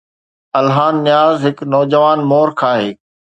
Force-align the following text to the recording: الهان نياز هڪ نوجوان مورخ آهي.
الهان 0.59 0.95
نياز 1.07 1.35
هڪ 1.49 1.57
نوجوان 1.75 2.17
مورخ 2.33 2.59
آهي. 2.71 2.91